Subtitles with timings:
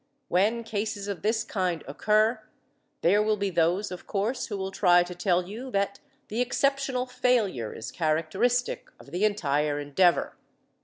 [0.29, 2.41] When cases of this kind occur,
[3.01, 7.05] there will be those, of course, who will try to tell you that the exceptional
[7.05, 10.35] failure is characteristic of the entire endeavor.